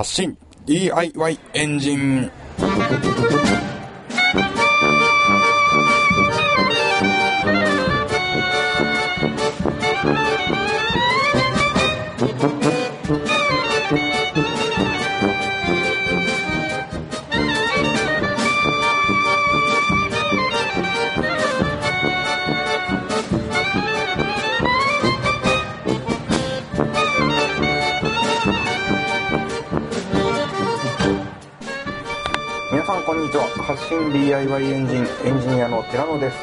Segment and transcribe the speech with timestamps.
[0.00, 0.34] 発信。
[0.64, 2.30] DIY エンジン。
[33.20, 33.46] にちは。
[33.48, 36.36] 発信 DIY エンジンエンジニアの寺野です、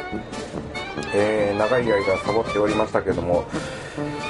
[1.11, 3.45] えー、長い間サボっておりましたけども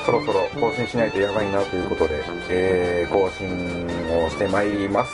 [0.06, 3.86] そろそろ更新しないとやばいなということで、えー、更新
[4.26, 5.12] をしてまいります。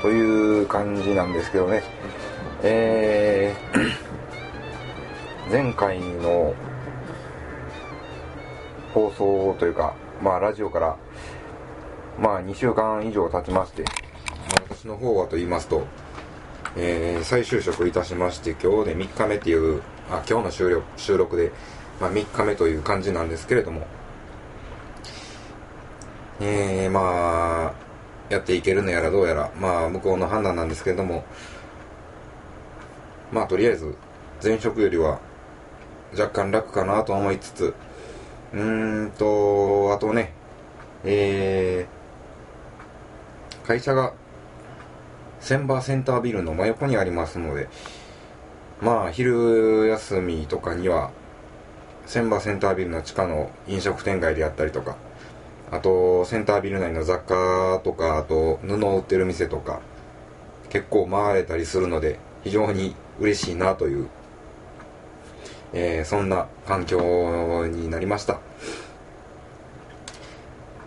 [0.00, 1.82] という感じなんですけどね。
[2.62, 6.54] えー、 前回の
[8.94, 9.92] 放送というか
[10.22, 10.96] まあラジオから
[12.18, 13.84] まあ2週間以上経ちまして
[14.70, 15.84] 私の方はと言いますと、
[16.76, 21.52] えー再就職いたしまして今日で3日目っていうあ今日の収録収録で、
[22.00, 23.86] まあ、3日目という感じなんですけれども。
[26.42, 27.72] えー、まあ
[28.30, 31.24] やっていけるのやらどうやらまあ向こうの判断なんですけれども。
[33.32, 33.94] まあとりあえず
[34.42, 35.20] 前職よりは
[36.12, 37.74] 若干楽かなと思いつつ。
[38.52, 40.32] うーんとあとね
[41.04, 44.12] えー、会社が
[45.40, 47.68] 千葉センタービルの真横にありますので
[48.80, 51.10] まあ昼休みとかには
[52.06, 54.96] 千葉センタービルの地下の飲食店街であったりとか
[55.70, 59.80] あとセンタービル内の雑貨とかあと布を売ってる店とか
[60.68, 64.08] 結構回れたりするので非常に嬉しいなという、
[65.72, 68.40] えーそんな環境になりました。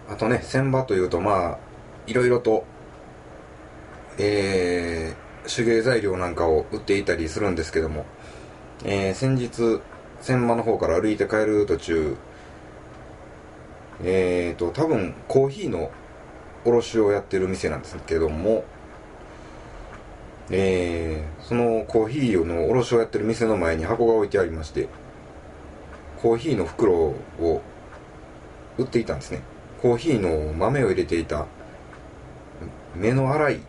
[0.09, 1.57] あとね千葉というとまあ
[2.07, 2.65] いろいろと
[4.17, 8.05] えー手芸材料なんかを売っていたりするんですけども、
[8.85, 9.81] えー先日
[10.21, 12.15] 千葉の方から歩いて帰る途中
[14.03, 15.91] えーと多分コーヒーの
[16.65, 18.63] 卸をやってる店なんですけども
[20.49, 24.87] えーそのコーヒーの卸をやってる店の前に箱が置いてありまして
[26.21, 27.61] コーヒーの袋を
[28.77, 29.41] 売っていたんですね。
[29.81, 31.45] コーヒーの豆を入れていた
[32.95, 33.59] 目の粗い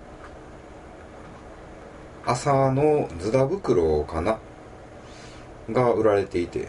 [2.27, 4.39] 朝のズダ袋かな？
[5.71, 6.69] が売られていて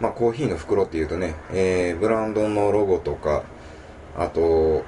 [0.00, 3.42] まあコーヒーの袋っていうとね、えーブランドのロゴとか
[4.16, 4.84] あと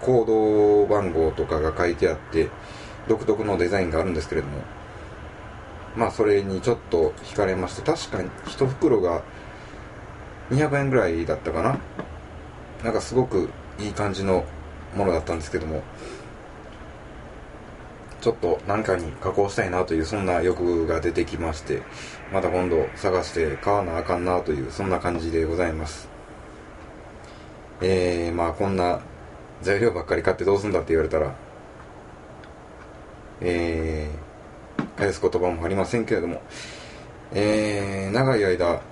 [0.00, 2.48] コード番号とかが書いてあって
[3.08, 4.62] 独特のデザインがあるんですけれども
[5.96, 9.22] まあそれにちょっと惹かれまして確かに一袋が
[10.50, 11.78] 200円ぐらいだったかな？
[12.84, 13.48] なんかすごく
[13.78, 14.44] いい感じの
[14.94, 15.82] ものだったんですけども
[18.20, 21.82] ちょっと何かに加工したいなというそんな欲が出てきまして
[22.32, 26.08] また今度探して買わなあかんなというそんな感じでございます。
[27.82, 29.00] えー、まあこんな
[29.62, 31.34] 材料ばっかり買ってどうすんだって言われたら
[33.40, 36.42] えー、返す言葉もありませんけれども
[37.32, 38.82] えー、長い間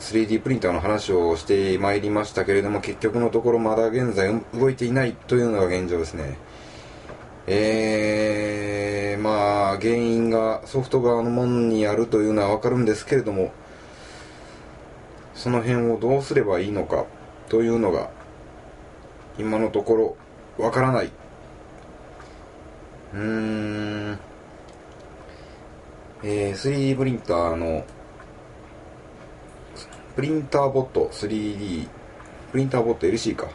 [0.00, 6.36] 3D プリンターの話をしてまいりましたけれども結局のところまだ現在動いていないというのが現状ですね。
[7.46, 13.52] えー、まあ原因がソフト側のものにあるというのはわかるんですけれども
[15.34, 17.06] その辺をどうすればいいのか
[17.48, 18.10] というのが
[19.38, 20.16] 今のとこ
[20.58, 21.10] ろわからない。
[23.14, 24.18] うーん。
[26.22, 27.84] えー、3D プリンターの
[30.14, 31.88] プリンターボット 3D
[32.52, 33.48] プリンターボット LC か。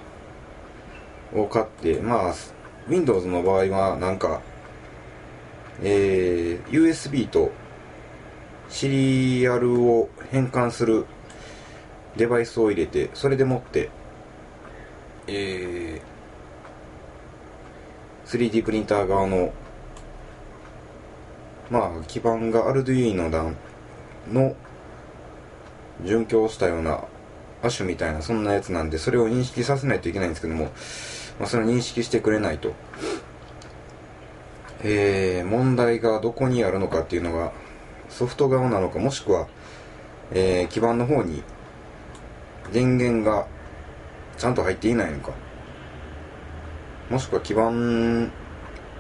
[1.34, 2.34] を買ってまあ
[2.88, 4.42] Windows の場合はなんか
[5.82, 7.52] えー、USB と
[8.70, 11.06] シリアルを変換する
[12.16, 13.90] デバイスを入れてそれでもって
[15.28, 16.16] えー
[18.26, 19.54] 3D プリンター側の
[21.70, 23.44] まあ基板が Arduino だ
[24.32, 24.56] の
[26.04, 27.04] 準拠をしたような
[27.64, 30.72] アッシュみたいなそんなやつなんでそれを認識させないといけないんですけども、
[31.40, 32.74] まあ、それを認識してくれないと。
[34.84, 37.52] えー、問題がどこにあるのかっていうのが
[38.10, 39.48] ソフト側なのかもしくは、
[40.32, 41.44] えー基板の方に
[42.72, 43.48] 電源が
[44.38, 45.32] ちゃんと入っていないのか。
[47.10, 47.72] もしくは基板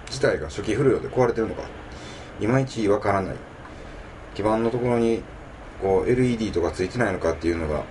[0.08, 1.64] 自体が初期不良で壊れてるのか。
[2.40, 3.36] いまいちわからない。
[4.34, 5.24] 基板のところに
[5.82, 7.84] こう LED とかついてないのかっていうのが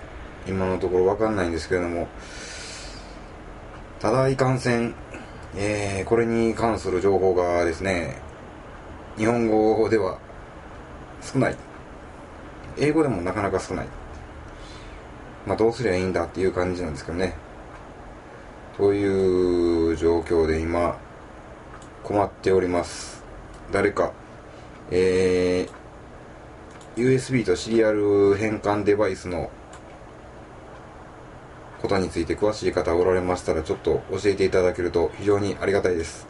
[0.47, 2.09] 今のところわかんないんですけれども
[4.05, 4.95] ただいかんせん、
[5.57, 8.19] えー、これに関する情報がですね、
[9.17, 10.19] 日本語では
[11.23, 11.57] 少ない。
[12.77, 13.87] 英語でもなかなか少ない。
[15.47, 17.35] まあどうすりゃいいんだっていう感じなんですけどね。
[18.77, 20.99] という状況で今、
[22.03, 23.25] 困っております。
[23.73, 24.13] 誰か、
[24.91, 29.49] えー、USB とシリアル変換デバイスの
[31.85, 36.27] ことについて詳しい方おられましたらちょっと教えていただけると非常にありがたいです。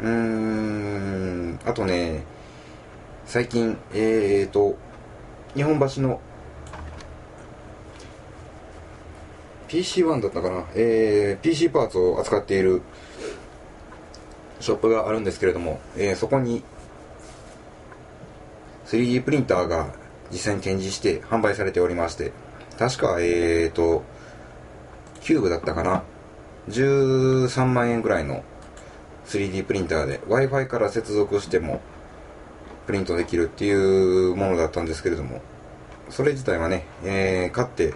[0.00, 1.60] うーん。
[1.64, 2.24] あとね
[3.26, 4.76] 最近えーと
[5.54, 6.20] 日本橋の
[9.68, 12.82] PC1 だったかな、えー、PC パーツを扱っている
[14.58, 16.64] ショップがあるんですけれども、えー、そこに
[18.86, 19.94] 3D プリンターが
[20.32, 22.32] 実際に展示して販売されておりまして
[22.78, 24.02] 確か、えーと、
[25.20, 26.02] キューブだったかな。
[26.68, 28.44] 13万円ぐらいの
[29.26, 31.80] 3D プリンターで Wi-Fi から接続しても
[32.86, 35.40] プリントできるっていうものだったんですけれども、
[36.10, 37.94] それ自体はね、えー、買って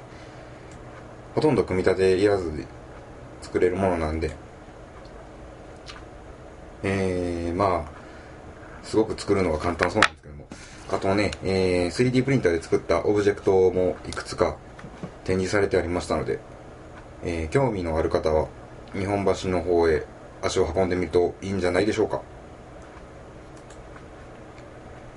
[1.35, 2.67] ほとんど組み立ていらずで
[3.43, 4.31] 作れるものなんで、
[6.83, 10.47] えー、まあ、すごく作るのが簡単そうなんですけども、
[10.91, 14.57] あとね、えー、3D プリンターで作ったオブジェクトもいくつか
[15.27, 16.39] 展示されてありましたので、
[17.25, 18.47] えー、興味のある方は
[18.93, 20.07] 日本橋の方へ
[20.41, 22.23] 足を運んでみるといいんじゃないでしょうか。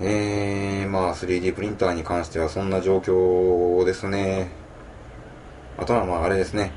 [0.00, 4.48] えー、まあ 3D プリンターに関してはそんな状況ですね。
[5.78, 6.72] あとはまああれですね。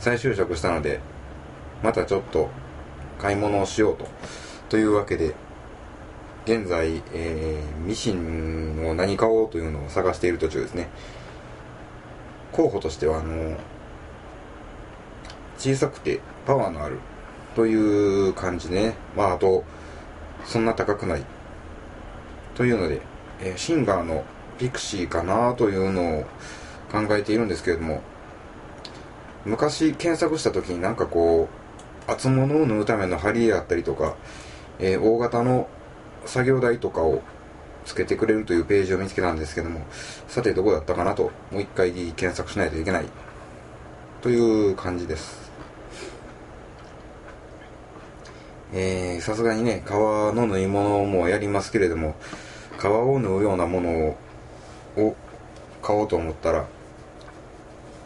[0.00, 1.00] 再就職したので
[1.82, 2.48] またちょっと
[3.18, 4.06] 買い物をしようと
[4.68, 5.34] というわけで
[6.44, 10.88] 現在、えー、ミシンを何買おうというのを探している途中ですね。
[12.52, 13.56] 候補としてはあの
[15.58, 16.98] 小さくてパワーのある
[17.54, 17.74] とい
[18.28, 18.94] う感じね。
[19.16, 19.64] まああと
[20.44, 21.24] そんな高くない
[22.54, 23.02] というので、
[23.40, 24.24] え、シンガーの
[24.58, 26.22] ピクシーかなというのを
[26.90, 28.02] 考えているんですけれども
[29.44, 31.48] 昔検索した時になんかこ
[32.08, 34.16] う厚物を縫うための針であったりとか、
[34.78, 35.68] えー、大型の
[36.24, 37.22] 作業台とかを
[37.88, 39.80] つけてくれるというページを見つけたんですけども、
[40.28, 43.06] さてどこだったかなと、もう一回検索しないといけない、
[44.20, 45.50] という感じです。
[48.74, 52.14] え、さすがにね、革の縫い物もやりますけれども、
[52.76, 54.16] 革を縫うようなもの
[54.96, 55.16] を
[55.80, 56.66] 買おうと思ったら、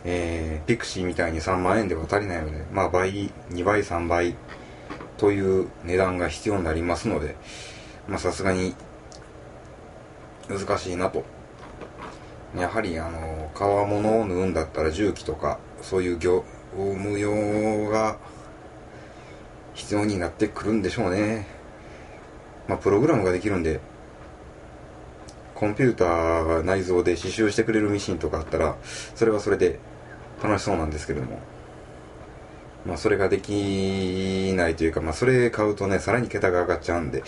[0.04, 4.36] えー、ピクシーみたいに3万円では足りないので、まあ倍、2倍、3倍
[5.16, 7.34] という値段が必要になりますので、
[8.06, 8.76] まあさすがに
[10.48, 11.24] 難しいなと。
[12.56, 16.44] やはりあの、革物を縫うんだったら重機とか、そういう業
[16.76, 18.18] 務用が
[19.74, 21.46] 必要になってくるんでしょうね。
[22.68, 23.80] まあ、プログラムができるんで、
[25.54, 28.76] コンピューターが内蔵で刺繍してくれるミシンとかあったら、
[29.14, 29.78] それはそれで
[30.42, 31.38] 楽しそうなんですけども。
[32.84, 37.22] まあ、それができないというか、まあ、それ買うとね、さらに桁が上がっちゃうんで、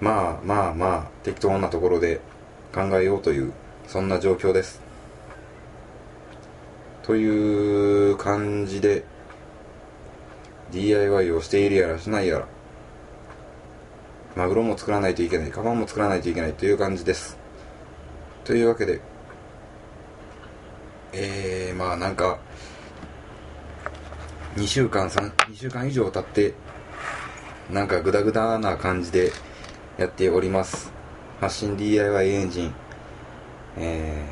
[0.00, 2.20] まあまあまあ適当なところで
[2.74, 3.52] 考えようという
[3.86, 4.80] そんな状況です。
[7.02, 9.04] という感じで
[10.70, 12.46] DIY をしているやらしないやら
[14.36, 17.36] マグロも作らないといけないカバンも作らないといけないという感じです。
[18.44, 19.00] というわけで
[21.12, 22.38] えー、まあなんか
[24.56, 26.54] 2週間3 2週間以上経って
[27.72, 29.32] なんかグダグダな感じで
[29.98, 31.00] やっております。
[31.40, 32.74] 発信 DIY エンジン、
[33.78, 34.26] え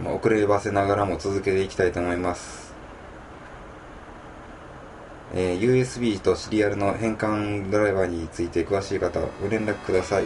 [0.00, 2.72] ー、まあ、遅ればせながらも続けていきたいと思います、
[5.34, 10.24] えー、USB とシリアルの変換ドライバーについて詳しい方ご連絡ください。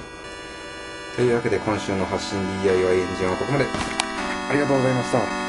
[1.17, 3.65] というわけで今週の発信 DIY エンジンはここまで。
[4.51, 5.48] ありがとうございました。